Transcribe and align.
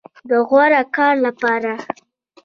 د 0.29 0.31
غوره 0.47 0.81
کار 0.95 1.15
لپاره 1.25 1.71